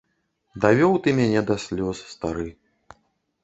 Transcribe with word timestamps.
Давёў 0.65 0.93
ты 1.03 1.13
мяне 1.21 1.41
да 1.51 1.59
слёз, 1.67 1.97
стары. 2.17 2.47